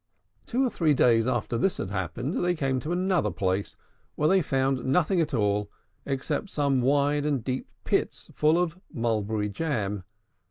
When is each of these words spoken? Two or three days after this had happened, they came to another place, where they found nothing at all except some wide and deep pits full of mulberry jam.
Two 0.47 0.65
or 0.65 0.71
three 0.71 0.95
days 0.95 1.27
after 1.27 1.59
this 1.59 1.77
had 1.77 1.91
happened, 1.91 2.43
they 2.43 2.55
came 2.55 2.79
to 2.79 2.91
another 2.91 3.29
place, 3.29 3.75
where 4.15 4.27
they 4.27 4.41
found 4.41 4.83
nothing 4.83 5.21
at 5.21 5.31
all 5.31 5.69
except 6.07 6.49
some 6.49 6.81
wide 6.81 7.23
and 7.23 7.43
deep 7.43 7.69
pits 7.83 8.31
full 8.33 8.57
of 8.57 8.79
mulberry 8.91 9.47
jam. 9.47 10.03